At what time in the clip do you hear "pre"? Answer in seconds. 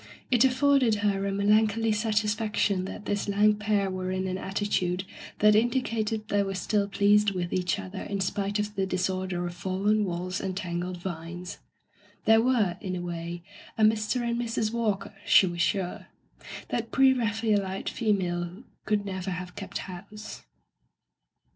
16.91-17.13